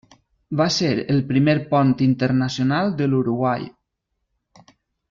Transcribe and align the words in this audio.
Va 0.61 0.65
ser 0.75 0.89
el 1.15 1.21
primer 1.33 1.55
pont 1.75 1.93
internacional 2.07 2.91
de 3.03 3.11
l'Uruguai. 3.13 3.71